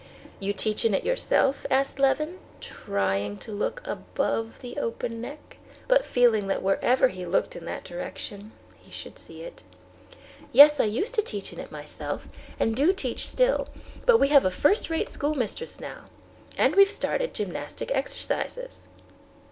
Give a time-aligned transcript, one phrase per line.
[0.39, 6.03] "You teach in it yourself?" asked Levin, trying to look above the open neck, but
[6.03, 9.61] feeling that wherever he looked in that direction he should see it.
[10.51, 12.29] "Yes; I used to teach in it myself,
[12.59, 13.69] and do teach still,
[14.07, 16.05] but we have a first rate schoolmistress now.
[16.57, 18.87] And we've started gymnastic exercises."